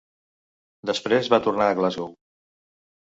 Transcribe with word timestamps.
Després 0.89 1.29
va 1.33 1.39
tornar 1.47 1.67
a 1.73 1.75
Glasgow. 1.81 2.09